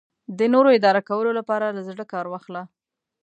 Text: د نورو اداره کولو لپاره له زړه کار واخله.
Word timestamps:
د 0.37 0.39
نورو 0.53 0.69
اداره 0.77 1.01
کولو 1.09 1.31
لپاره 1.39 1.73
له 1.75 1.81
زړه 1.89 2.03
کار 2.13 2.25
واخله. 2.29 2.63